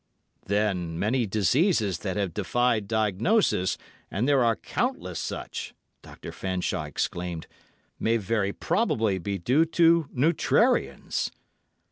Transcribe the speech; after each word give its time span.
"Then 0.47 0.97
many 0.97 1.27
diseases 1.27 1.99
that 1.99 2.17
have 2.17 2.33
defied 2.33 2.87
diagnosis, 2.87 3.77
and 4.09 4.27
there 4.27 4.43
are 4.43 4.55
countless 4.55 5.19
such," 5.19 5.75
Dr. 6.01 6.31
Fanshawe 6.31 6.85
exclaimed, 6.85 7.45
"may 7.99 8.17
very 8.17 8.51
probably 8.51 9.19
be 9.19 9.37
due 9.37 9.63
to 9.65 10.07
neutrarians." 10.11 11.29